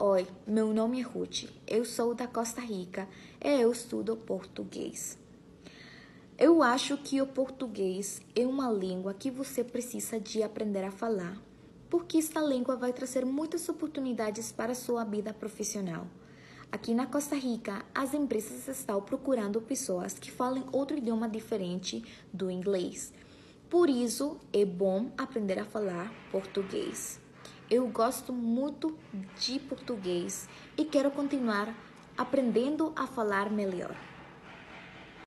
[0.00, 1.46] Oi, meu nome é Ruth.
[1.66, 3.08] Eu sou da Costa Rica
[3.44, 5.18] e eu estudo português.
[6.38, 11.36] Eu acho que o português é uma língua que você precisa de aprender a falar,
[11.90, 16.06] porque esta língua vai trazer muitas oportunidades para a sua vida profissional.
[16.70, 22.48] Aqui na Costa Rica, as empresas estão procurando pessoas que falem outro idioma diferente do
[22.48, 23.12] inglês.
[23.68, 27.18] Por isso, é bom aprender a falar português.
[27.70, 28.96] Eu gosto muito
[29.38, 31.74] de português e quero continuar
[32.16, 33.94] aprendendo a falar melhor.